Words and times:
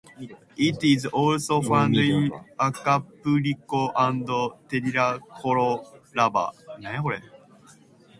It 0.57 0.83
is 0.83 1.05
also 1.05 1.61
found 1.61 1.95
in 1.95 2.31
Acapulco 2.59 3.91
and 3.95 4.25
Tierra 4.67 5.19
Colorada. 5.39 6.49